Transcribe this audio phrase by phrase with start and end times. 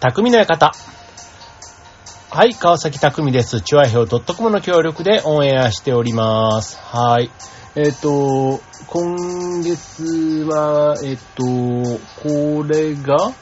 [0.00, 0.72] 匠の館。
[2.30, 3.60] はい、川崎匠です。
[3.60, 6.78] チュアヘオ .com の協力でオンエアしております。
[6.78, 7.30] はい。
[7.74, 11.44] えっ、と、今月は、えっ、と、
[12.22, 13.34] これが、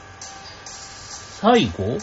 [0.65, 1.97] 最後？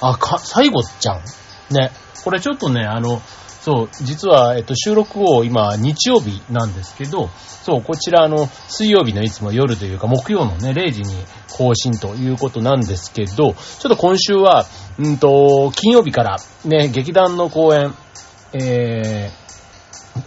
[0.00, 1.22] あ、か、最後じゃん。
[1.70, 1.90] ね。
[2.24, 3.20] これちょっとね、あの、
[3.68, 11.14] そう、実は、えっと、収録を今、日曜日なんですけど、そう、こちら、あの、水曜日のいつも夜というか、木曜のね、0時に
[11.52, 14.64] 更新ということなんですけど、ちょっと今週は、
[14.98, 17.94] うんと、金曜日から、ね、劇団の公演、
[18.54, 19.30] え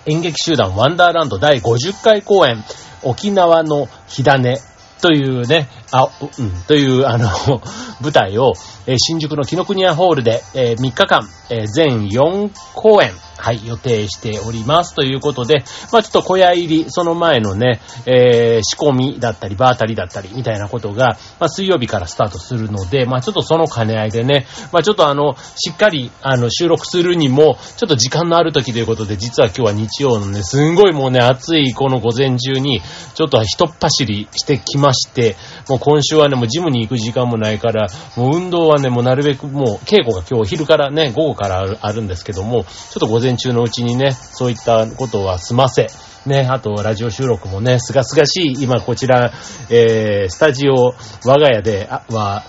[0.05, 2.63] ー、演劇集団ワンダーランド第50回公演、
[3.02, 4.58] 沖縄の火種
[5.02, 7.28] というね、あ、うん、という、あの、
[8.02, 8.54] 舞台を、
[8.88, 14.94] えー新宿の紀ノ国屋ホールで、え3日間、えー全4公演、はい、予定しております。
[14.94, 32.82] ということで、まあちょっと小屋入り、その前のね、えー仕込みだったり、場当たりだったり、みたいなことが、まあ水曜日からスタートするので、まあちょっとその兼ね合いでね、まあちょっとあの、しっかり、あの、収録するにも、ちょっと時間のある時ということで、実は今日は日曜のね、すんごいもうね、暑いこの午前中に、
[33.16, 35.36] ちょっと一っ走りしてきままして、
[35.70, 45.88] もう今週はね、もうジムに行く時間もないから、もう運動はね、もうなるべくもう稽古が今日昼からね、午後からあるあるんですけども、ちょっと午前中のうちにね、そういったことは済ませ、
[46.26, 49.32] ね、あと、ラジオ収録もね、すがすがしい、今こちら、
[49.70, 50.94] えー、スタジオ、
[51.26, 52.44] 我が家で、は、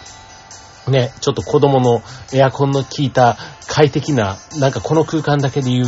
[0.89, 2.03] ね、ちょっと子供の
[2.35, 5.87] エアコンの効いた快適な、なんかこの空間だけで言う、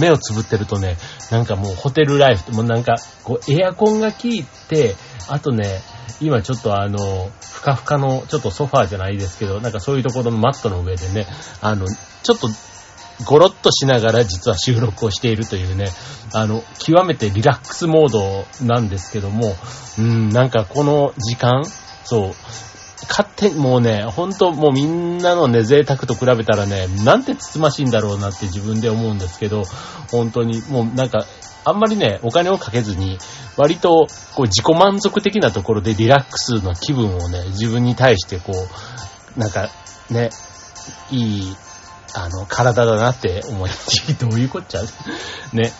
[0.00, 0.96] 目をつぶってるとね、
[1.30, 4.96] なんかもうホテルライフ、もうなんか、こうエアコンが効いて、
[5.28, 5.80] あとね、
[6.20, 11.26] 今ちょっとあの、ふかふかの、ちょっとソファーじゃないですけど、なんかそういうところのマットの上でね、
[11.60, 11.86] あの、
[12.22, 12.48] ちょっと、
[13.26, 15.88] ゴロッとしながら実は収録をしているというね、
[16.32, 19.54] あの、極めてリラックスモードなんですけども、
[19.98, 21.64] うん、なんかこの時間、
[22.04, 22.34] そう、
[23.08, 29.64] 勝手にもうね、ほんともうみんなのね、贅沢と比べたらね、なんてつつましいんだろうなって自分で思うんですけど、
[30.10, 31.26] 本当にもうなんか、
[31.64, 33.18] あんまりね、お金をかけずに、
[33.60, 38.52] 割と、こう、自己満足的なところでリラックスの気分をね、自分に対してこ
[39.36, 39.68] う、なんか、
[40.08, 40.30] ね、
[41.10, 41.56] いい、
[42.14, 43.70] あの、体だなって思い、
[44.18, 44.82] どういうこっちゃ？
[45.52, 45.72] ね。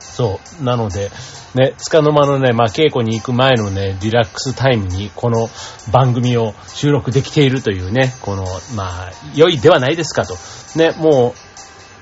[0.00, 0.64] そう。
[0.64, 1.10] なので、
[1.54, 5.48] ね、つかの間のね、まあ、稽古に行く前のね、リラックスタイムに、この
[5.90, 8.44] 番組を収録できているというね、この、
[8.74, 10.36] まあ、良いではないですかと。
[10.76, 11.34] ね、も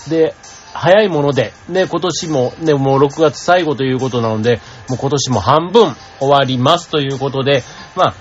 [0.06, 0.34] う、で、
[0.76, 7.62] 早いもので、ね、今年も、ね、もう6月最後ということなので、もう今年も半分終わりますということで、
[7.94, 8.14] まあ、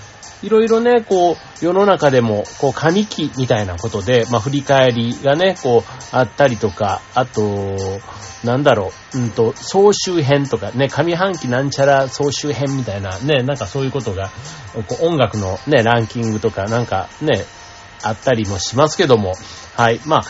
[0.43, 7.75] いろいろね、こう、世の中でも、こう、上期みたいなことで、まあ、振り返りがね、こう、あったりとか、あと、
[8.43, 14.29] なんだろう、うんと、総集編とかね、上半期なんちゃら総集編みたいな、ね、なんかそういうことが、
[14.87, 17.43] こう音楽のね、ランキングとか、なんかね、
[18.03, 19.33] あったりもしますけども、
[19.75, 19.99] はい。
[20.05, 20.23] まあ、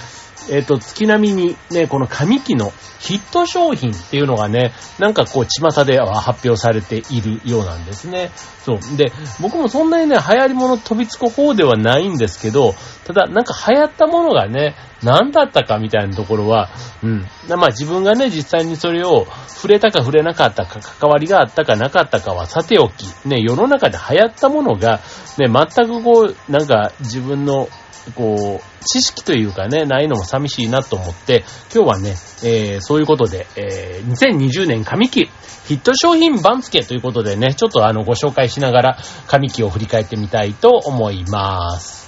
[0.50, 8.32] えっ、と、月並みにね、この上期のヒット商品っていうのがね、なんかこう、巷では発表されているようなんですね。
[8.64, 8.98] そう。
[8.98, 12.74] で、僕もそんなにね、流行り物飛びつく方ではないんですけど、
[13.06, 16.70] ただ、なんか流行ったものがね、何だったかみたいなところは、
[17.04, 17.26] うん。
[17.48, 25.02] まあ自分がね、実際にそれを触れたか触れなかったか、関わりがあったかなかったかはさておき、ね、世の中で流行ったものが、
[25.38, 27.70] ね、全くこう、なんか自分の
[28.16, 31.44] こう、知識というかね、ないのも寂しいなと思って、
[31.74, 32.10] 今日はね、
[32.44, 35.30] えー、そういうことで、えー、2020年上期
[35.68, 42.05] ヒット商品番付ということでね、ちょっとあの、ご紹介しながら上期を振り返ってみたいと思います。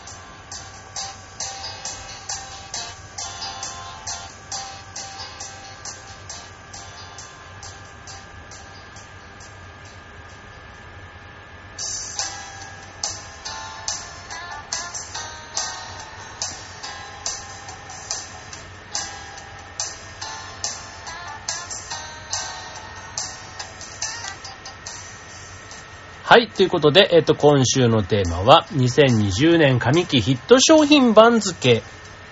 [26.30, 26.50] はい。
[26.50, 31.82] ということで、えっと、今週のテーマは、2020年上期ヒット商品番付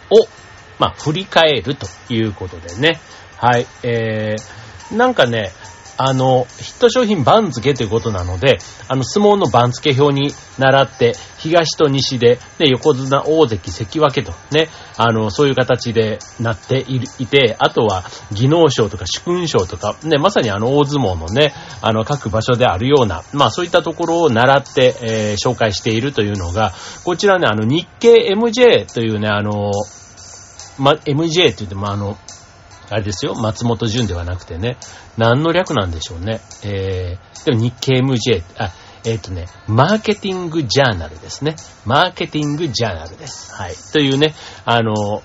[0.10, 0.28] を、
[0.80, 3.00] まあ、振り返るということでね。
[3.38, 3.66] はい。
[3.84, 5.54] えー、なんかね、
[5.98, 8.58] あの、ヒット商品番付ということなので、
[8.88, 29.72] あの、相撲の番付表に習って、東と西で、ね、横綱、大関、関脇とね、あの、そういう形でなっているいて、あとは、技能賞とか主勲賞とか、ね、まさにあの、大相撲のね、あの、各場所であるような、まあ、そういったところを習って、えー紹介しているというのが、こちらね、あの、日経 MJ というね、あの、
[30.78, 32.18] ま、MJ って言ってもあの、
[32.90, 34.78] あれですよ、松本潤ではなくてね、
[35.18, 36.40] 何の略なんでしょうね。
[36.64, 38.72] えー、でも日経 MJ、あ、
[39.06, 41.56] えっ、とね、マーケティングジャーナルですね。
[41.86, 43.54] マーケティングジャーナルです。
[43.54, 43.74] はい。
[43.94, 44.34] というね、
[44.66, 45.22] あの、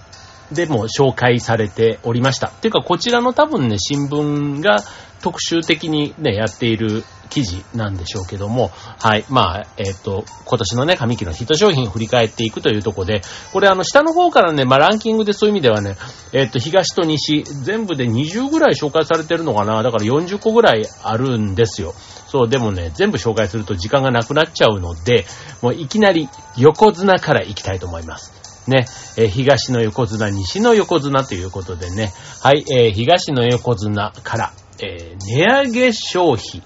[0.53, 2.49] でも紹介されておりました。
[2.49, 4.79] っていうか、こちらの多分ね、新聞が
[5.23, 9.25] 特集的にね、やっている記事なんでしょうけども、はい。
[9.29, 13.23] まあ、えっ、ー、と、今年のね、上期のヒット商品を振り返っていくというとこで、
[13.53, 15.97] これあの、下の方からね、まあ、ランキングでそういう意味ではね、
[16.33, 21.95] えっ、ー、と、東と西、全部で20ぐらい紹介されてるのかなだから40個ぐらいあるんですよ。
[22.27, 25.27] そう、でもね、全部紹介すると時間がなくなっちゃうので、
[25.63, 28.33] もういきなり横綱から行きたいと思います。
[28.69, 32.13] ね、えー、東の横綱、西の横綱ということでね、
[32.43, 36.63] はい、えー、東の横綱から、えー、値上げ消費。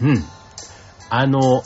[0.00, 0.24] うん。
[1.10, 1.62] あの、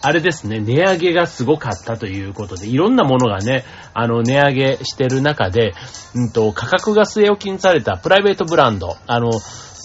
[0.00, 3.64] あれですね、値上げがすごかったということで、いろんなものがね、
[3.94, 5.74] あの、値上げしてる中で、
[6.14, 9.30] うんと、価格が据え置きにされたプライベートブランド、あの、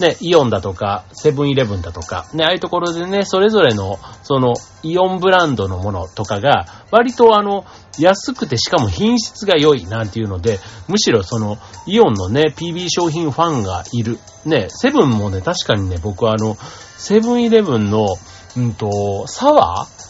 [0.00, 7.64] ね、イオンだとか、セブンイレブンだとか、ね、ああいうところでね、それぞれの、その、イオンブランドのものとかが、割とあの、
[7.98, 10.58] 安くてしかも品質が良いなんていうので、
[10.88, 14.18] むしろその、イオンのね、PB 商品ファンがいる。
[14.44, 16.56] ね、セブンもね、確かにね、僕はあの、
[16.98, 18.08] セブンイレブンの、
[18.56, 20.04] うんと、サワー？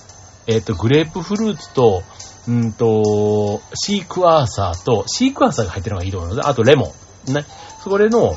[0.47, 2.03] えっ、ー、と、グレープフルーツと、
[2.47, 6.93] うんと、シークワーサーと、シークワーサーが入ってるのがいいと思うので、あとレモ
[7.29, 7.33] ン。
[7.33, 7.47] ね。
[7.83, 8.35] それの、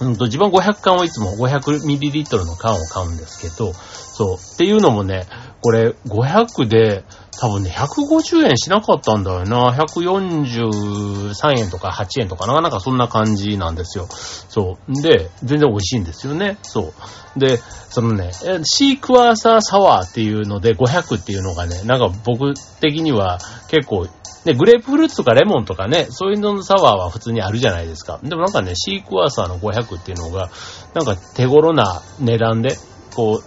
[0.00, 4.36] うんと、自分500缶をいつも 500ml の缶を買うんですけど、そう。
[4.36, 5.26] っていうのもね、
[5.60, 7.04] これ500で
[7.40, 9.72] 多分ね、150円しなかったんだよな。
[9.72, 14.08] 143円とか8円とかなか、なかそんな感じなんですよ。
[14.10, 15.02] そう。
[15.02, 16.58] で、全然美味しいんですよね。
[16.60, 16.92] そ
[17.34, 17.40] う。
[17.40, 17.56] で、
[17.88, 18.32] そのね、
[18.64, 22.52] シークワーサーサワーっていうので500っていうのがね、なんか僕
[22.82, 23.38] 的には
[23.68, 24.06] 結構、
[24.44, 28.20] ね、グレープフルーツとかレモンとかね、そういうののサワーは普通にあるじゃないですか。
[28.22, 30.50] でもなんかね、シークワーサーの500っていうのが、
[30.92, 32.76] なんか手頃な値段で、
[33.14, 33.44] こう、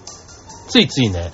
[0.67, 1.31] ついついね、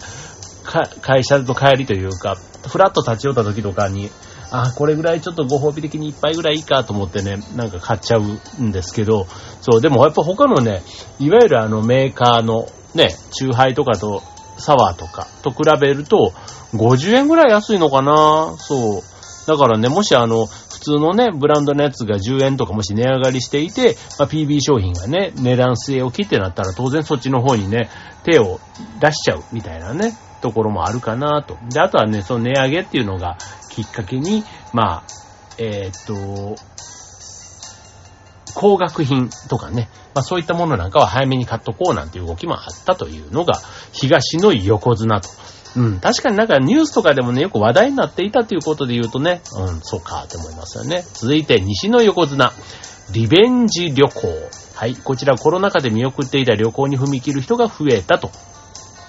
[1.02, 2.36] 会社の帰りというか、
[2.68, 4.10] ふらっと立ち寄った時とかに、
[4.52, 9.28] あ、これぐらいちょっとご褒美的に一杯ぐらいいいかと思ってね、なんか買っちゃうんですけど、
[9.62, 10.82] そう、でもやっぱ他のね、
[11.20, 14.24] いわゆるあのメーカーのね、チューハイとかと
[14.58, 16.34] サワーとかと比べると、
[16.74, 19.02] 50円ぐらい安いのかなそう。
[19.48, 27.90] だからね、もしあの、普通のね、ブランドのやつが10円とかもし値上がりしていて、まあ、PB 商品がね、値段据え置きってなったら当然そっちの方にね、
[28.24, 28.60] 手を
[29.00, 31.58] 出しちゃうみたいなね、ところもあるかなと。
[31.70, 33.38] で、あとはね、その値上げっていうのが
[33.70, 34.44] きっかけに、
[34.74, 35.04] まあ、
[35.58, 36.56] えー、っと、
[38.56, 43.54] 高額品とかね、まあそういったものなんかは早めに買っとこうなんていう動きもあったというのが、
[43.94, 45.30] 東の横綱と。
[45.76, 51.04] うん、確かになんかニュースとかでもね、よく話題になっていたということで言うとね、うん、そうかって思いますよね。
[51.14, 52.52] 続いて、西の横綱、
[53.14, 54.28] リベンジ旅行。
[54.76, 58.32] はい、こちらコロナ禍で見送っていた旅行に踏み切る人が増えたと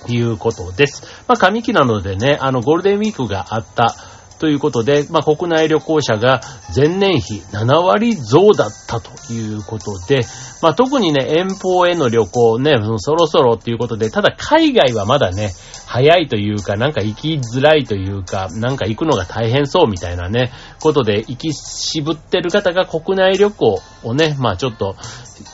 [0.08, 1.02] いうことです。
[1.26, 3.94] まあ、上期なのでね、あの、ゴールデンウィークがあった
[4.38, 6.40] ということで、まあ、国内旅行者が
[6.74, 10.22] 前年比7割増だったということで、
[10.62, 15.52] まあ、特にね、遠方への旅行ね、そろそろっていうことで、ただ海外はまだね、
[15.86, 24.94] 早いというか、なんか行きづらいというか、なんか行くのが大変そうみたいなね、ことで行き渋ってる方が国内旅行をね、まあちょっと、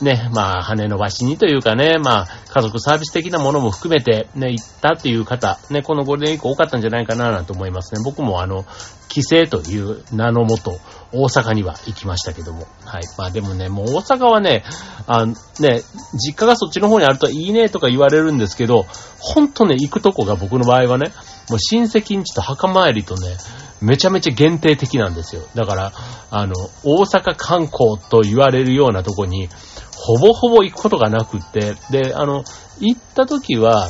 [0.01, 8.01] ね、まあ羽伸ばしにというかね、まあ家族サービス的なものも含めてね、行ったっていう方、ね、このゴールデンウィーク多かったんじゃないかななんて思いますね。
[8.03, 8.65] 僕もあの、
[9.07, 10.79] 帰省という名のもと、
[11.11, 12.67] 大阪には行きましたけども。
[12.83, 13.03] はい。
[13.17, 14.63] まあでもね、もう大阪はね、
[15.05, 15.81] あのね、
[16.13, 18.85] 実家がそっちの方にあるといいねとか言われるんですけど、
[19.19, 21.11] ほんとね、行くとこが僕の場合はね、
[21.49, 23.37] もう親戚んちと墓参りとね、
[23.81, 25.43] めちゃめちゃ限定的なんですよ。
[25.55, 25.91] だから、
[26.31, 29.49] あの、大阪観光と言われるようなとこに、
[29.95, 32.43] ほぼほぼ行くことがなくって、で、あの、
[32.79, 33.89] 行った時は、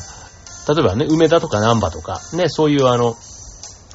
[0.68, 3.16] 例えばね、梅田とか南波とか、ね、そういうあの、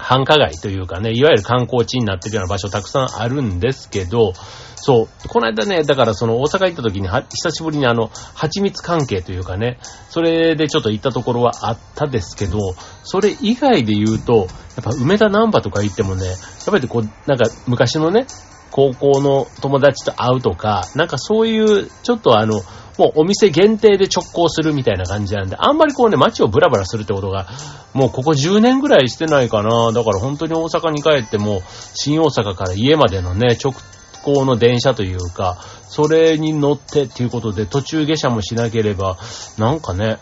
[0.02, 4.32] 繁華街というかね、いわゆる観光地になってるような場所たくさんあるんですけど、
[4.74, 9.78] そう、この間ね、だからその大阪行った時に、久しぶりにあの、蜂蜜関係というかね、
[10.10, 12.58] それでちょっと行ったところはあったですけど、
[13.04, 14.48] それ以外で言うと、やっ
[14.82, 18.26] ぱ梅田南波とか行ってもね、やっぱりこう、なんか昔のね、
[18.72, 22.60] 高校の友達と会うとか、なんかそういう、ちょっとあの、
[23.02, 27.48] もうお店限定で直行するみたいな感じなんで、あんまりこうね、街をブラブラするってことが、
[27.94, 29.90] もうここ10年ぐらいしてないかな。
[29.90, 31.62] だから本当に大阪に帰っても、
[31.94, 33.74] 新大阪から家までのね、直
[34.22, 39.18] 行の電車というか、それに乗ってっていうことで途中下車もしなければ、
[39.58, 40.18] なんかね、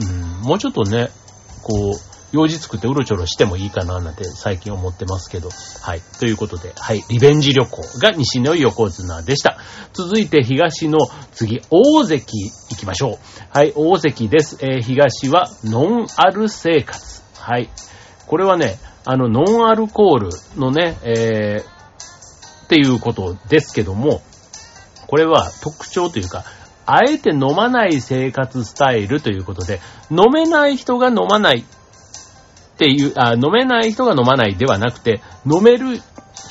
[0.00, 1.10] うん、もうちょっとね、
[1.62, 5.50] こう、用事作ってうろちょろしてもいいかななんて最近思ってますけど。
[5.82, 6.00] はい。
[6.18, 7.02] ということで、はい。
[7.10, 9.58] リベンジ旅行が西の横綱でした。
[9.92, 10.98] 続いて東の
[11.32, 12.24] 次、大関
[12.70, 13.18] 行きましょう。
[13.50, 14.56] はい、大関です。
[14.60, 17.22] えー、東はノンアル生活。
[17.38, 17.68] はい。
[18.26, 24.22] これはね、あの、ノンアルコールのね、えー、っていうことですけども、
[25.06, 26.44] これは特徴というか、
[26.86, 31.64] あえて飲まない生活スタイルということで、飲めない人が飲まない
[32.82, 36.00] っていう、あ飲めない人が飲まないではなくて、飲める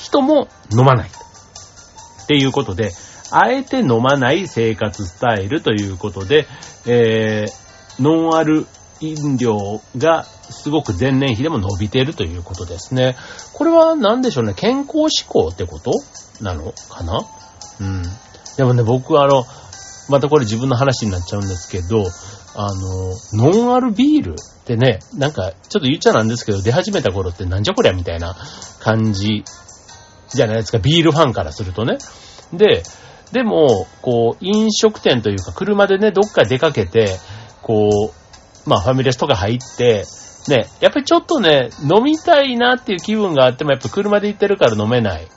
[0.00, 1.10] 人も飲まない。
[1.10, 2.92] っていうことで、
[3.30, 6.46] あえて飲まない生活スタイルということで、
[6.86, 8.66] えー、ノンアル
[9.00, 13.16] 飲料がすごく前年比でも伸びているということですね。
[13.52, 15.90] これは何でしょうね、健康志向ってこと
[16.40, 17.20] なのかな？
[17.80, 18.02] うん。
[18.56, 19.44] でもね、僕はあの、
[20.08, 22.04] またこれ自分の話になっちゃうんですけど、
[22.54, 28.36] あの、ノンアルビールってね、なんか、ちょっと言っちゃなんですけど、出始めた頃ってなんじゃこりゃみたいな
[28.80, 29.44] 感じ
[30.28, 31.98] じゃないですか、ビールファンからするとね。
[32.52, 32.82] で、
[33.32, 37.18] でも、こう、飲食店というか、車でね、どっか出かけて、
[37.62, 40.04] こう、まあ、ファミレスとか入って、
[40.48, 45.28] ね、やっぱりちょっとね、飲みたいなっていう気分があっても、やっぱ車で行ってるから飲めない。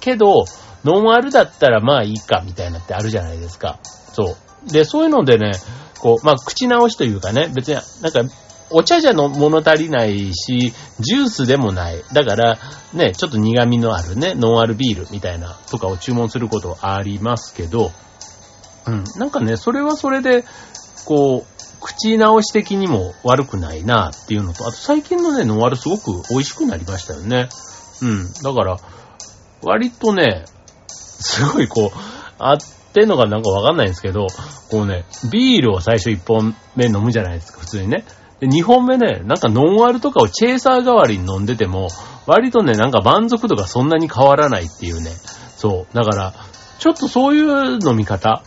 [0.00, 0.44] けど、
[0.84, 3.78] ノンアルだったらまあいいか、みたいなってあるじゃないですか。
[4.12, 4.36] そ
[4.68, 4.70] う。
[4.70, 5.52] で、そういうのでね、
[6.00, 8.34] こう、まあ、口直しというかね、別に、なんか、
[8.70, 12.02] お茶じゃの物足りないし、ジュースでもない。
[12.12, 12.58] だから、
[12.94, 17.90] ね、ちょっと苦味のあるね、ノンアルビールみたいなとかを注文することありますけど、
[18.86, 20.44] うん、なんかね、それはそれで、
[21.04, 27.48] こう、口直し的にも悪くないなっていうのと、あと最近のね、ノンアルすごく美味しくなりましたよね。
[28.00, 28.32] うん。
[28.42, 28.78] だから、
[29.62, 30.44] 割とね、
[31.22, 31.98] すごいこう、
[32.38, 32.58] あっ
[32.92, 34.26] てんのかなんかわかんないんですけど、
[34.70, 38.04] こうね、ビールを最初1本目飲むじゃないですか、普通にね。
[38.40, 41.88] で、2本目ね、なんかノンアルとかをチェイサー代わりに飲んでても、
[42.26, 45.10] 割とね、なんか満足度がそんなに変わらないっていうね。
[45.56, 45.96] そう。
[45.96, 46.34] だから、
[46.78, 48.42] ちょっとそういう飲み方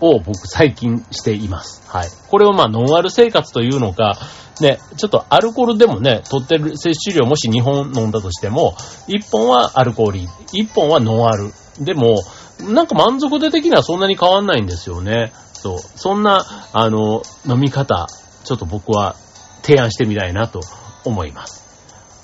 [0.00, 1.82] を僕最近しています。
[1.88, 2.08] はい。
[2.28, 4.16] これをまあノンアル生活というのか、
[4.60, 8.74] ね、ちょっとアルコールでもね、取ってる摂取量もし2本飲んだとしても、
[9.08, 11.52] 1本はアルコール、1本はノンアル。
[11.80, 12.22] でも、
[12.60, 15.32] なんか満足度的にはそんなに変わんないんですよね。
[15.52, 15.78] そう。
[15.78, 18.06] そんな、あの、飲み方、
[18.44, 19.16] ちょっと僕は
[19.62, 20.60] 提案してみたいなと
[21.04, 21.64] 思います。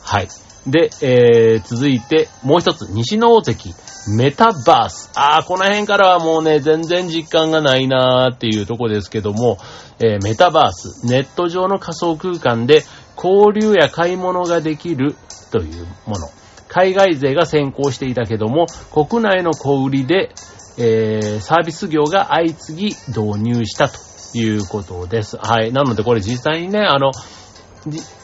[0.02, 0.28] はい。
[0.66, 3.74] で、えー、続いて、もう一つ、西の大関、
[4.16, 5.10] メタバース。
[5.16, 9.58] あー、この辺からはもうね、全然実感がないなーっていうとこですけども、
[9.98, 12.84] えー、メタバース、ネット上の仮想空間で
[13.16, 15.16] 交流や買い物ができる
[15.50, 16.28] というもの。
[16.72, 18.64] 海外勢が先行していたけども、
[18.94, 20.30] 国内の小売りで、
[20.78, 23.98] えー、サービス業が相次ぎ導入したと
[24.38, 25.36] いうことです。
[25.36, 25.70] はい。
[25.70, 27.12] なのでこれ実際にね、あの、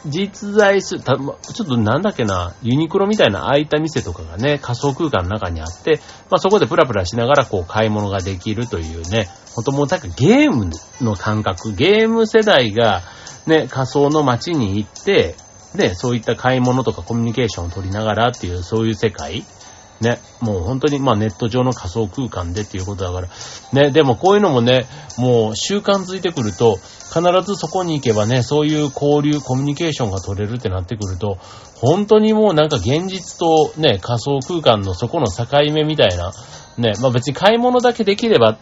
[0.07, 5.99] 実在する、ちょっとなんだっけな、ユニクロみたいな空いた店とかがね、仮想空間の中にあって、
[6.31, 13.03] まあそこでプラプラしながらこう買い物ができるというね、ほんともうなんかゲームの感覚、ゲーム世代が
[13.45, 15.35] ね、仮想の街に行って、
[15.75, 19.45] ね、そういった買い物とかコミュニケーションを取りながらっていう、そういう世界。
[20.01, 23.27] ね、もう本当にまあネット上の仮想空間でっていうことだから、
[23.73, 24.85] ね、でもこういうのもね、
[25.17, 31.37] もう習慣づいてくると、必ずそこに行けばね、そういう交流、コミュニケーションが取れるってなってくると、
[31.75, 36.31] 本当にもうなんか現実とね、仮想空間のそこの境目みたいな、
[36.77, 38.57] ね、まあ別に買い物だけできれば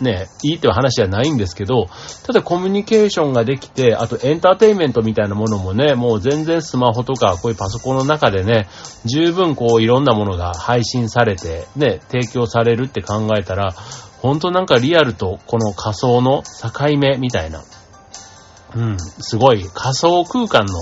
[0.00, 1.88] ね、いいって話じゃないんですけど、
[2.24, 8.68] ただコミュニケーションができて、あとエンターテインメントみたいなものもね、もう全然スマホとかこういうパソコンの中でね、
[9.04, 13.74] 十分こういろんなものが配信されて、ね、提供されるって考えたら、
[14.20, 17.62] ほんとなんかリアルとこの仮想の境目みたいな、
[18.76, 20.74] うん、すごい仮想空間の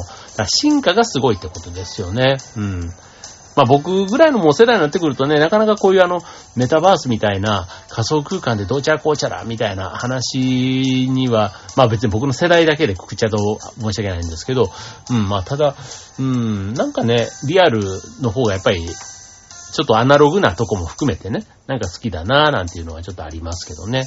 [0.46, 2.38] 進化がすごいってことですよね。
[2.56, 2.90] うん。
[3.58, 6.20] まあ僕ぐらいのもう世代になってくるとね、なかなかこういうあの、
[6.54, 14.70] メタバースみたいな仮想空間でどうちゃらこうちゃらみたいな話には、まあ別に僕の世代だけでくくっちゃと申し訳ないんですけど、
[15.10, 15.74] うん、まあただ、
[16.20, 17.80] うん、なんかね、リアル
[18.20, 24.04] の方がやっぱり、ちょっとアナログなとこも含めてね、なんか好きだなぁなんていうのはちょっとありますけどね。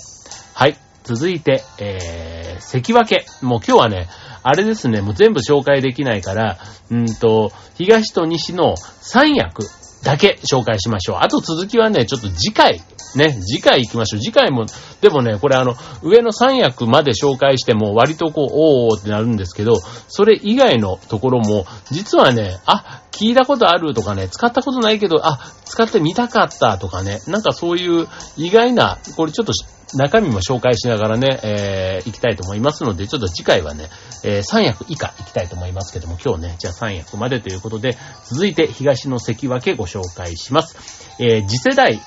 [0.53, 0.77] はい。
[1.03, 3.25] 続いて、えー、関分け。
[3.41, 4.07] もう今日はね、
[4.43, 6.57] あれですね、もう全部紹介できないから、
[6.89, 9.63] うんと、東と西の3役
[10.03, 11.17] だけ紹介しましょう。
[11.21, 12.81] あと続きはね、ちょっと次回、
[13.15, 14.19] ね、次回行きましょう。
[14.19, 14.65] 次回も、
[14.99, 19.75] でもね、これあの、上の3役まで紹介しても割とこう、おーってなるんですけど、
[20.07, 29.53] それ以外のところも、実はね、あ、聞いたことあるとかね、使ったことないけど、あ、使ってみたかったとかね、なんかそういう意外な、これちょっと
[29.93, 33.89] 中身も紹介しながらね、えー、行きたいと思いますので、ちょっと次回はね、
[34.23, 41.15] えー、3役以下行きたいと思いますけども、今日ね、じゃあ3役までということで、続いて東の関脇ご紹介します。
[41.19, 41.99] えー、次世代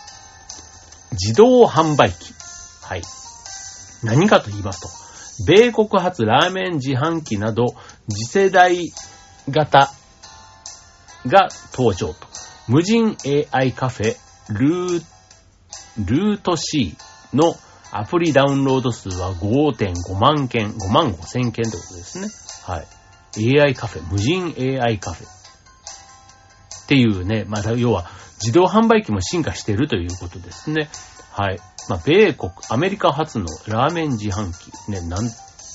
[1.13, 2.35] 自動販売機。
[2.83, 3.03] はい。
[4.03, 7.75] 何かと言いますと、米国発ラーメン自販機など、
[8.09, 8.93] 次世代
[9.49, 9.91] 型
[11.27, 12.27] が登場と。
[12.67, 13.17] 無人
[13.53, 14.17] AI カフェ、
[14.49, 15.05] ルー、
[15.99, 16.97] ルート C
[17.33, 17.55] の
[17.97, 22.29] アプリダウンロード数は5.5万件、5万5千件ってことですね。
[22.65, 23.61] はい。
[23.61, 25.27] AI カフェ、無人 AI カフェ。
[25.27, 28.11] っていうね、まだ要は
[28.41, 30.89] 自動販売機も進化しているということですね。
[31.31, 31.59] はい。
[31.89, 34.91] まあ、米国、アメリカ発のラーメン自販機。
[34.91, 35.31] ね、なん、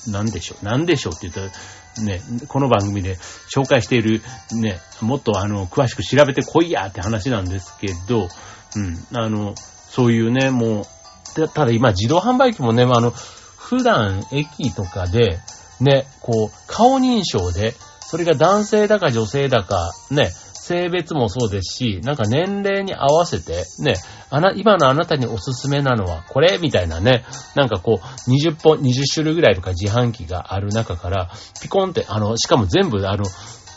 [0.08, 0.64] なんでしょう。
[0.64, 4.20] なんでしょうって言ったら、ね、この番組で紹介している、
[4.52, 8.28] ね、もっとあの、詳しく調べてこいやって話なんですけど、
[8.76, 10.86] うん、あの、そういうね、もう、
[11.34, 15.38] ただ今自動販売機もね、まあ、あの、普段駅とかで、
[15.80, 20.30] ね、こう、顔認証で、それが男性だか女性だか、ね、
[20.70, 23.94] 性別もそうですし、なんか年齢に合わせて、ね、
[24.30, 27.24] あな、今のあなたにおすすめなのはこれみたいなね、
[27.56, 33.24] なんかこう、20本、20種類ぐらいとか自販機がある中から、ピコンって、あの、しかも全部、あの、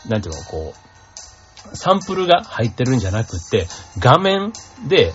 [0.07, 0.73] なんていうの、こ
[1.71, 3.67] う、サンプルが入ってるんじゃなくって、
[3.97, 4.53] 画面
[4.87, 5.13] で、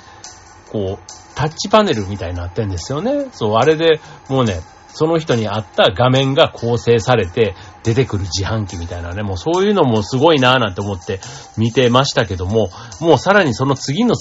[0.72, 3.28] こう、タッチパネルみたいになってんですよね。
[3.30, 7.54] そう、あれでもうね、その人に合った画面が構成されて
[7.84, 11.20] 出てくる自販機みたいなね、もうそういうのもすごいなぁなんて思って
[11.56, 14.16] 見てましたけども、もうさらにその次の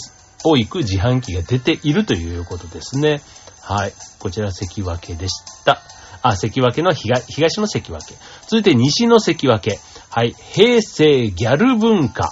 [0.45, 3.21] を行く自販機が出ているということですね。
[3.63, 3.93] はい。
[4.19, 5.81] こちら関脇でした。
[6.21, 8.13] あ、関脇の東東の関脇。
[8.43, 9.71] 続いて西の関脇。
[10.11, 10.33] はい。
[10.33, 12.29] 平成ギャル文化。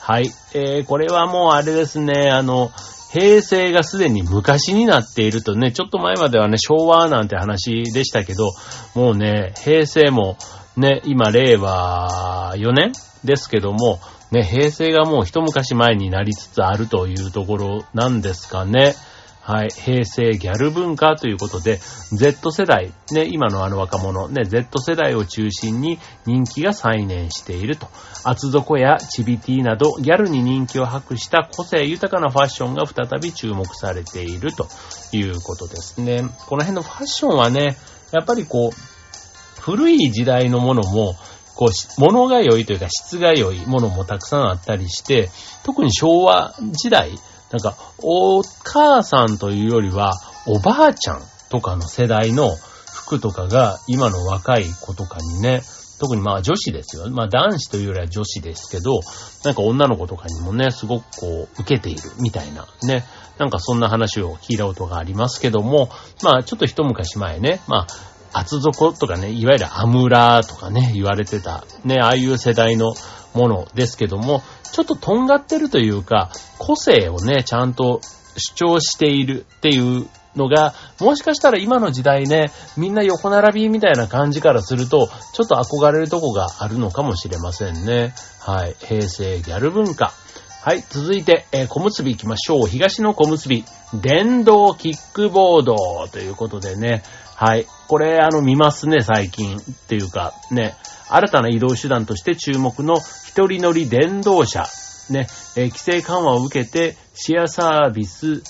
[0.00, 0.32] はい。
[0.54, 2.72] えー、これはもうあれですね、あの、
[3.14, 8.50] 平成がすでに昔になっているとね、ちょっと前まではね、昭和なんて話でしたけど、
[8.96, 10.36] もうね、平成も
[10.76, 12.90] ね、今令和4年
[13.22, 14.00] ですけども、
[14.32, 18.96] ね、平成がもう一昔前になりつつあるというところなんですかね。
[19.46, 19.68] はい。
[19.68, 21.78] 平成ギャル文化ということで、
[22.14, 27.88] Z 世代、ね、今のあの若者、ね、Z 世代を中心に人気が再燃していると。
[28.24, 34.66] 厚底やチビティなど、ギャルに人気を博した個性豊かなファッションが再び注目されていると
[35.12, 36.22] いうことですね。
[36.46, 37.76] この辺のファッションはね、
[38.12, 41.16] やっぱりこう、古い時代のものも、
[41.54, 45.28] こう、物が良いというか質が良いものもたくさんあったりして、
[45.64, 47.10] 特に昭和時代、
[47.50, 50.12] なんか、お母さんというよりは、
[50.46, 52.50] おばあちゃんとかの世代の
[52.92, 55.62] 服とかが、今の若い子とかにね、
[56.00, 57.08] 特にまあ女子ですよ。
[57.10, 59.00] まあ男子というよりは女子ですけど、
[59.44, 63.04] なんか女の子とかにもね、すごくこう、受けているみたいなね。
[63.38, 65.88] なんかそんな話を聞いたことがありますけども、
[66.22, 67.86] まあちょっと一昔前ね、まあ
[68.34, 72.94] 厚底とかね、いわゆるアムラーとかね、言われてた、ね、ああいう世代の
[73.32, 74.42] ものですけども、
[74.72, 78.00] ちょっととんがってるというか、個性をね、ちゃんと
[78.36, 88.14] 主張しているっていうのが、もしかしたら今の時代ね、みんな横並びみたいな感じからすると、ちょっと憧れるとこがあるのかもしれませんね。
[88.40, 88.76] はい。
[88.80, 90.12] 平成ギャル文化。
[90.60, 90.82] はい。
[90.88, 92.66] 続いて、えー、小結び行きましょう。
[92.66, 93.64] 東の小結び。
[93.92, 95.76] 電動キックボード
[96.10, 97.02] ということでね。
[97.36, 97.66] はい。
[97.88, 99.58] これ、あの、見ますね、最近。
[99.58, 100.76] っていうか、ね。
[101.08, 104.64] 新たな移動手段として注目の一人乗り電動車、
[105.10, 108.42] ね、えー、規制緩和を受けて、シェアサービス、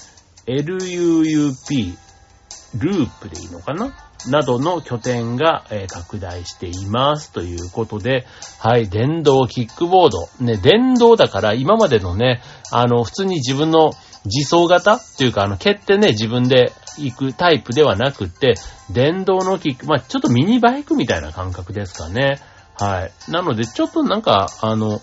[0.47, 1.97] LUUP、
[2.79, 3.93] ループでいいのかな？
[4.27, 8.27] などの拠点が、えー、拡大していますということで、
[8.59, 10.29] はい、電動キックボード。
[10.41, 13.93] ね、電動だから今までのね、あの、普通に自分の
[14.25, 18.55] 自走型っていうか、あの、蹴ってね、自分で行くタイプではなくて、
[18.91, 22.41] 電動のキック、まあ、ちょっとミニバイクみたいな感覚ですかね。
[22.79, 23.31] はい。
[23.31, 25.01] なので、ちょっとなんか、あの、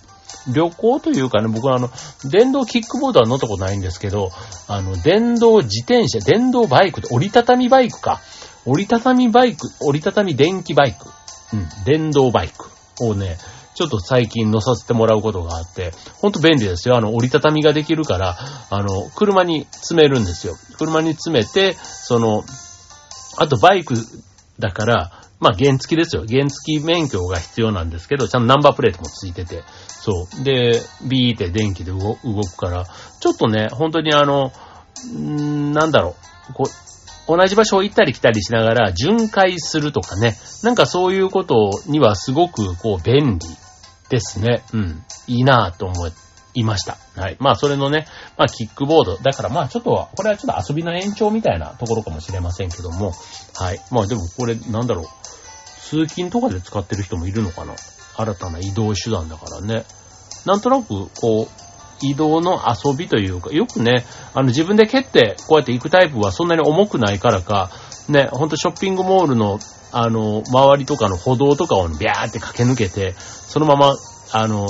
[0.53, 1.89] 旅行というかね、僕はあの、
[2.29, 4.31] 電動キックボードは乗ったことないんですけど、
[4.67, 8.21] あの、電動自転車、電動バイク、折りたたみバイクか。
[8.65, 11.10] 折りたたみバイク、折りたたみ電気バイク。
[11.53, 12.69] うん、電動バイク
[13.03, 13.38] をね、
[13.82, 16.98] ちょっと最近乗させてもらうことがあって、ほんと便利ですよ。
[16.98, 18.38] あの、折りたたみができるから、
[18.70, 20.54] あの、車に詰めるんですよ。
[20.78, 22.44] 車に詰めて、その、
[23.39, 23.96] あとバイク
[24.60, 26.26] だから、まあ原付きですよ。
[26.30, 30.44] 原付き免許が必要なんですけど、ちゃんとナンバープレートもついてて、そう。
[30.44, 32.86] で、ビーって電気で動くから、
[33.20, 34.52] ちょっとね、本当にあの、
[35.12, 36.15] んなんだろ
[36.52, 43.61] う、こう、同じ場所を行ったり来たりしながら巡回するとかね、なんかそういうことにはすごくこう便利
[44.12, 44.63] ですね。
[44.74, 45.04] うん。
[45.28, 45.95] いいなぁと思
[46.54, 46.97] いました。
[47.15, 47.38] はい。
[47.39, 48.06] まあ、それのね、
[48.38, 49.17] まあ、キックボード。
[49.17, 53.13] だからまあ、ちょっと、これはちょっと遊びの延長みたいなところかもしれませんけども、
[53.56, 53.80] はい。
[53.89, 55.06] まあ、でもこれ、なんだろう。
[55.80, 57.74] 通勤とかで使ってる人もいるのかな
[58.15, 59.86] 新たな移動手段だからね。
[60.45, 61.47] なんとなく、こう、
[62.02, 67.71] 移動の遊びというか、よくね、あの自分で蹴ってこうやって行くタイプはそんなに重くないからか、
[68.12, 69.60] ね、ほんとショッピングモールの、
[69.91, 73.95] あの、周りとかの歩道とかをビャーって駆け抜けて、そのまま、
[74.34, 74.67] あの、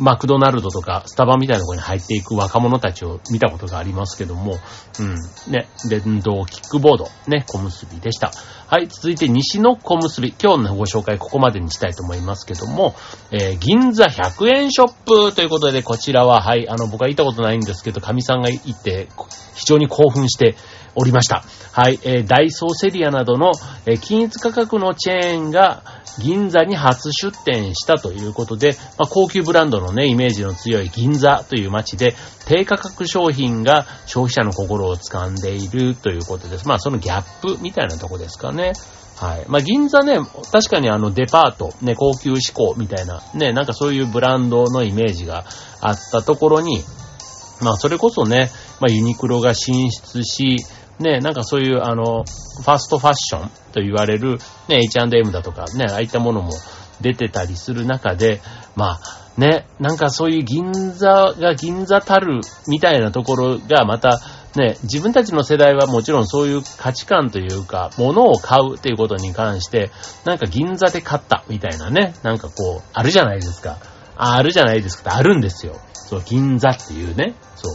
[0.00, 4.58] マクドナルドとかスタバみたいなとこに入っていく若者たちを見たことがありますけども、
[4.98, 8.32] うん、ね、電動キックボード、ね、小結びでした。
[8.66, 10.34] はい、続いて西の小結び。
[10.42, 12.94] 今日のご紹介ここまでにしたいと思いますけども、
[13.30, 19.08] えー、銀座100円ショップということで、こちらは、はい、あの、僕は行ったことないんですけど、神さんが行って、
[19.54, 20.56] 非常に興奮して、
[20.94, 21.44] おりました。
[21.72, 23.52] はい、えー、ダイソーセリアなどの、
[23.86, 25.82] えー、均一価格のチェーンが
[26.18, 32.14] 銀座に初出店したということで、まあ、高級ブランドのね、イメージの強い銀座という街で、
[32.46, 36.68] 低価格商品が消費者の心を掴んでいるということです。
[36.68, 38.72] まあ、そのギャップみたいなとこですかね。
[39.16, 39.44] はい。
[39.48, 40.18] まあ、銀座ね、
[40.52, 45.44] 確かにあのデパート、ね、高級志向みたいな、ね、なんかそういうブランドのイメージが
[45.80, 46.82] あったところに、
[47.60, 50.56] まあ、それこそね、まあ、ユニクロが進出し、
[50.98, 56.52] ね、なんかそういう、あの、ファストファッションと言われる、ね、H&M だとか、ね、ああいったものも
[57.00, 58.40] 出てたりする中で、
[58.76, 64.20] まあ、ね、なんかそういう銀座が銀座たるみたいなところがまた、
[64.54, 69.90] ね、自分たちの世代はもちろんそういう価値観というか、物を買うっていうことに関して、
[70.24, 73.78] なんか銀座で買ったみたいなね、なんかこう、あるじゃないですか。
[74.16, 75.16] あるじゃないですか。
[75.16, 75.74] あるんですよ。
[75.92, 77.34] そう、銀座っていうね。
[77.56, 77.74] そう。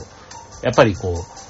[0.63, 1.48] やっぱりこう、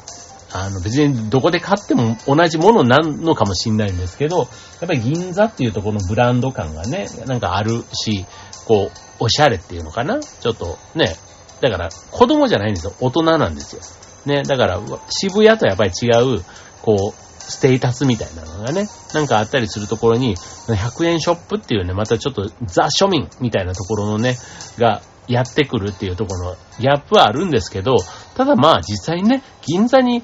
[0.51, 4.47] あの別にどこで買っても同じものなのかもしんないんですけど、やっ
[4.81, 8.25] ぱり銀座っていうとこのブランド感がね、なんかあるし、
[8.65, 10.19] こう、おしゃれっていうのかな？
[10.19, 11.15] ちょっとね、
[11.61, 12.93] だから子供じゃないんですよ。
[12.99, 13.81] 大人なんですよ。
[14.25, 16.07] ね、だから渋谷とやっぱり違
[16.37, 16.43] う、
[16.81, 24.37] こう、ステータスみたいなのがね、なんかあったりするところに、100円ショップっていうね、またちょっとザ庶民みたいなところのね、
[24.77, 27.97] がやってくるっていうところのギャップはあるんですけど、
[28.35, 30.23] ただまあ実際にね、銀座に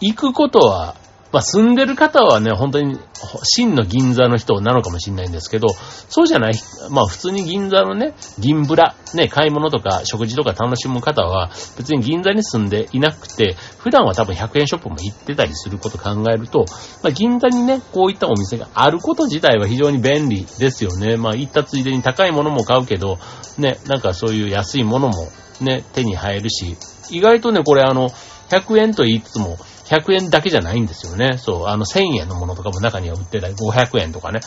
[0.00, 0.96] 行くことは
[1.34, 2.96] まあ、住んでる方はね、本当に、
[3.42, 5.66] 真の銀座の人なのかもしれないんですけど、
[6.08, 6.52] そうじゃない、
[6.90, 16.66] まあ、普通に銀座のね、銀ブラ、ね、買い物とか食事とか楽しむ方は、別に銀座に住んでいなくて、普段は多分100円ショップも行ってたりすること考えると、
[17.02, 21.16] まあ、銀座にね、こういったお店があること自体は非常に便利ですよね。
[21.16, 23.18] まあ、行ったついでに高いものも買うけど、
[23.58, 25.26] ね、なんかそういう安いものも
[25.60, 26.76] ね、手に入るし、
[27.10, 28.10] 意外とね、これあの、
[28.50, 31.38] 100円と言いつつも、100円だけじゃないんですよね。
[31.38, 34.40] そう、あの1000円のものとかも中には売ってたり、500円とかね、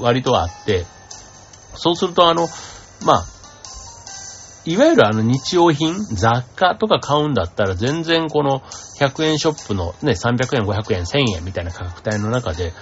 [0.00, 0.84] 割とあって、
[1.74, 2.48] そうするとあの、
[3.04, 3.24] まあ、
[4.66, 8.60] いわゆるあの日用品、雑貨とか買うんだったら全然この
[8.98, 12.72] 100円ショップのね、300円、500円、1000円みたいな価格帯の中で、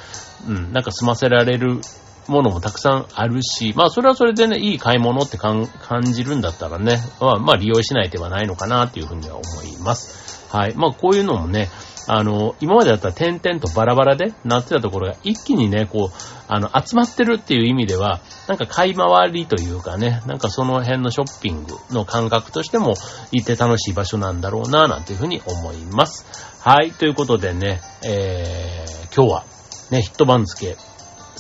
[0.47, 1.81] うん、なんか済ませられる
[2.29, 5.69] ものもたくさんあるし、まあそれはそれでね、いい買い物って感
[6.03, 10.49] じるんだったらね、まあ、まあ利用しない手はないのかなっていうふうには思います。
[10.55, 10.75] はい。
[10.77, 11.69] まあこういうのもね、
[12.09, 16.17] あの、今までだったら点々とバラバラでなってたところが一気にね、こう、
[16.49, 22.95] あの、集まってるっていう意味では、なんか買い回りというかね、なんかその辺のショッピングの感覚としても
[23.31, 26.27] 行って楽しい場所なんだろうな、なんていうふうに思います。
[26.61, 29.45] はい、ということでね、えー、今日は
[29.91, 30.77] ね、ヒット番付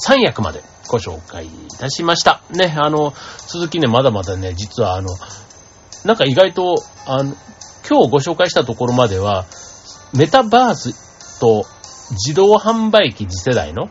[0.06, 2.42] 3役までご紹介いたしました。
[2.50, 3.14] ね、あの、
[3.48, 5.08] 続きね、まだまだね、実はあの、
[6.04, 6.74] なんか意外と、
[7.06, 7.34] あの、
[7.88, 9.46] 今日ご紹介したところまでは、
[10.14, 11.64] メタバースと
[12.10, 13.90] 自動販売機次世代の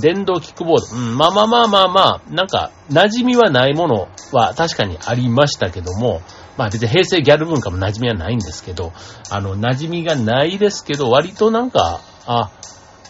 [0.00, 0.96] 電動キックボード。
[0.96, 6.20] うん、まあまあまあまあまあ、なんか、馴染みはないものは確かにありましたけども、
[6.56, 8.92] まあ別に平成ギャル文化も馴染みはないんですけど、
[9.30, 12.50] あの、馴染みがないですけど、割となんか、あ、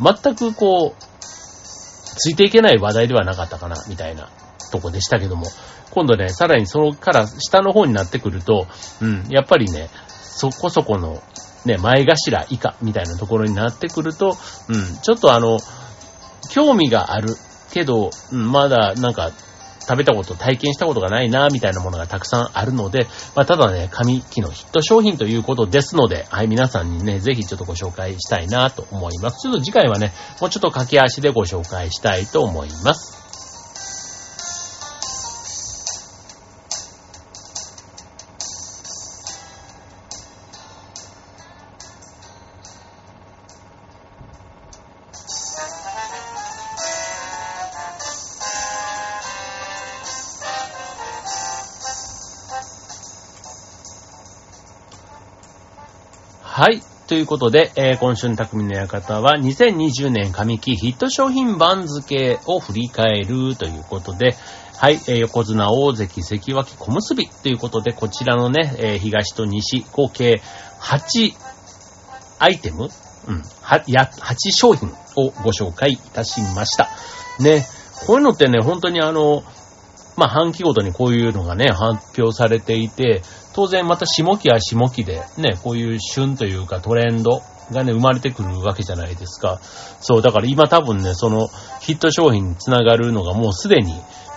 [0.01, 4.29] 全くこう、ついていけない話題ではなかったかな、みたいな
[4.71, 5.47] とこでしたけども、
[5.91, 8.67] 今度ね、さらにそのから下の方になってくると、
[9.01, 11.23] うん、やっぱりね、そこそこの
[11.69, 14.37] ね、前頭以下みたいなところになってくると、
[14.69, 15.59] うん、ちょっとあの、
[16.51, 17.37] 興味がある
[17.73, 19.31] けど、うん、まだなんか
[19.89, 29.39] 食べたこと、体験したことがないな、みたいなものがたくさんあるので、まあ、ただね、紙機のヒット商品ということですので、はい、皆さんにね、ぜひちょっとご紹介したいなと思います。
[29.41, 33.28] ちょっと次回はね、もうちょっと駆け足でご紹介したいと思います。
[57.09, 64.37] ということで、えー、今週の匠の館は2020年上期ヒット商品番付を振り返るということで、
[64.77, 70.43] はい、えー、横綱大関関脇小結ということで、こちらのね、えー、東と西、合計
[70.81, 71.33] 8
[72.41, 72.91] アイテム
[73.29, 76.89] うん、8商品をご紹介いたしました。
[77.41, 77.65] ね、
[78.07, 79.43] こういうのってね、本当にあの、
[80.19, 83.23] まあ、半期ごとにこういうのがね、発表されていて、
[83.59, 87.43] 当然また下期は下期で、ね、こういう旬というかトレンド
[87.73, 89.59] がね、生まれてくるわけじゃないですか。
[90.01, 91.49] そう、だから今多分ね、その
[91.81, 93.93] ヒット商品につながるのがもうすでに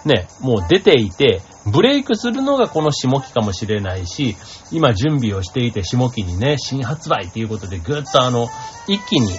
[0.05, 4.35] ね、もう出ていて、ブレイクするのがこの下期かもしれないし、
[4.71, 8.47] 今準備をしていて下期にね、新発売ということでぐっとあの、
[8.87, 9.29] 一気に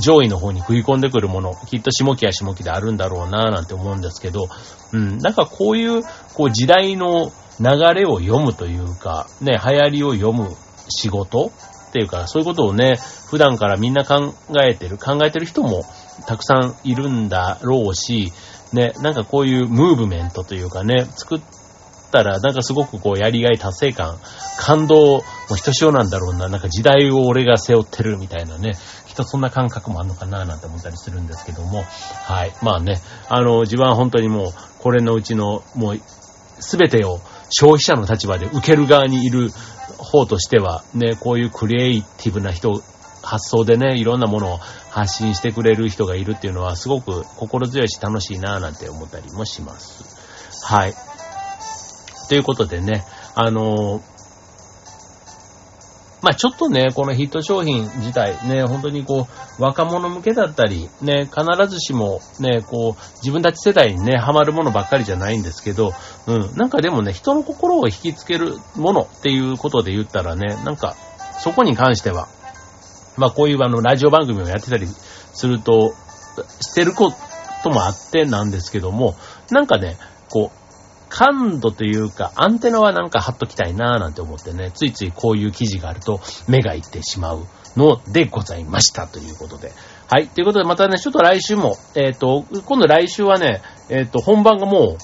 [0.00, 4.46] 上位の方に食い込んでくるもの、きっと下期は下期であるんだろうなぁなんて思うんですけど、
[4.92, 10.50] うん、なんかこういう、こう時代の流れを読むというか、ね、流行りを読む
[10.88, 11.52] 仕事
[11.90, 12.98] っていうか、そういうことをね、
[13.30, 15.84] 普段からみんな考えてる、考えてる人も
[16.26, 18.32] たくさんいるんだろうし、
[18.72, 21.40] ね、なんかこういうムーブメントというかね、作っ
[22.10, 24.18] たらなんかすごくこうやりがい達成感、
[24.58, 28.72] 感動もひとしおなんだろうな、なんか時代を俺が背負ってるみたいなね、
[29.06, 31.84] きっとそんな感覚もあるのかななんて思ったりするんですけども、
[32.24, 32.52] はい。
[32.62, 36.00] まあね、あの、自分は本当にもう、これのうちの、もう、
[36.60, 37.20] すべてを
[37.52, 39.50] 消費者の立場で受ける側にいる
[39.98, 42.82] 方としては、ね、こういうクリエイティブな人、
[43.22, 44.58] 発想でね、いろんなものを
[44.90, 50.64] 発信してくれる人がいるっていうのはすごく心強いし楽しいなぁなんて思ったりもします。
[50.66, 50.94] はい。
[52.28, 54.02] ということでね、あのー、
[56.22, 59.26] まあちょっとね、このヒット商品自体ね、本当にこ
[59.58, 65.92] う、若者向けだったり、ね、必ずしもね、こう、自分たち世代にね、ハマるものばっかりじゃないんですけど、
[66.28, 70.94] うん、なんかでもね、人の心を引きつけるものっていうことで言ったらね、なんか、
[71.40, 72.28] そこに関しては、
[73.16, 75.92] まあこういうあの、ラジオ番組をやってたりすると、
[76.60, 77.12] してるこ
[77.62, 79.16] ともあってなんですけども、
[79.50, 79.96] なんかね、
[80.30, 80.61] こう、
[81.12, 87.44] 感度というか、アンテナはなんか貼っときたいなぁなんて思ってね、ついついこういう記事があると目がいってしまう
[87.76, 89.72] のでございましたということで。
[90.08, 90.28] はい。
[90.28, 94.98] ということでまたね、ちょっと来週も、えっ、ー、と、今度来週はね、えっ、ー、と、本番がもう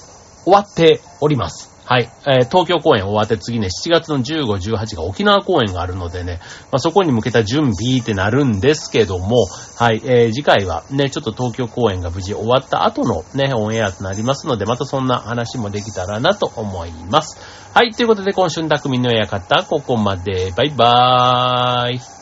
[0.45, 1.68] 終わっております。
[1.89, 2.11] はい。
[2.27, 6.39] えー、東京公演終わって次ね、7月の15、18が沖縄公演があるのでね、
[6.71, 9.99] まあ、そこに向けた準備ってなるんですけども、はい。
[10.05, 17.39] えー、次回はね、ちょっと東京公演が無事終わった後のね、オンエアとなりますので、またそんな話もできたらなと思います。
[17.73, 17.91] はい。
[17.95, 20.53] ということで、今週の匠の館、ここまで。
[20.55, 22.18] バイバーイ。